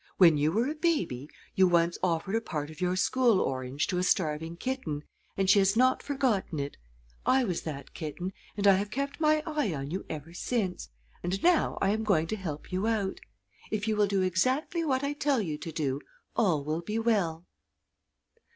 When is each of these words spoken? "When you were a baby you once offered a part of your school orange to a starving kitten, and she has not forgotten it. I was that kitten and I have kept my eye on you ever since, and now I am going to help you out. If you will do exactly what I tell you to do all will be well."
"When 0.17 0.35
you 0.35 0.51
were 0.51 0.65
a 0.67 0.73
baby 0.73 1.29
you 1.53 1.67
once 1.67 1.99
offered 2.01 2.33
a 2.33 2.41
part 2.41 2.71
of 2.71 2.81
your 2.81 2.95
school 2.95 3.39
orange 3.39 3.85
to 3.85 3.99
a 3.99 4.03
starving 4.03 4.57
kitten, 4.57 5.03
and 5.37 5.47
she 5.47 5.59
has 5.59 5.77
not 5.77 6.01
forgotten 6.01 6.59
it. 6.59 6.75
I 7.23 7.43
was 7.43 7.61
that 7.61 7.93
kitten 7.93 8.33
and 8.57 8.65
I 8.65 8.73
have 8.77 8.89
kept 8.89 9.19
my 9.19 9.43
eye 9.45 9.75
on 9.75 9.91
you 9.91 10.03
ever 10.09 10.33
since, 10.33 10.89
and 11.21 11.43
now 11.43 11.77
I 11.83 11.91
am 11.91 12.03
going 12.03 12.25
to 12.25 12.35
help 12.35 12.71
you 12.71 12.87
out. 12.87 13.19
If 13.69 13.87
you 13.87 13.95
will 13.95 14.07
do 14.07 14.23
exactly 14.23 14.83
what 14.83 15.03
I 15.03 15.13
tell 15.13 15.39
you 15.39 15.59
to 15.59 15.71
do 15.71 16.01
all 16.35 16.63
will 16.63 16.81
be 16.81 16.97
well." 16.97 17.45